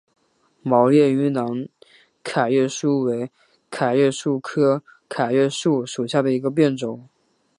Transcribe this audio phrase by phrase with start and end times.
[0.63, 1.45] 毛叶云南
[2.23, 3.29] 桤叶树为
[3.69, 7.07] 桤叶树科桤叶树属下的一个变种。